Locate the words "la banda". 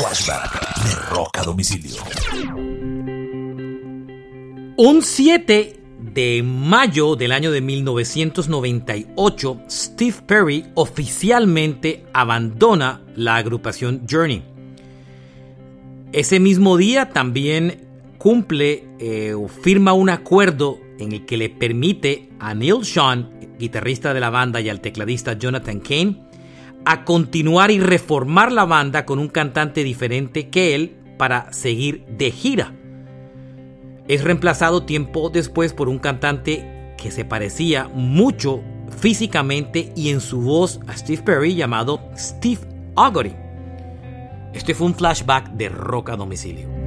24.20-24.62, 28.52-29.04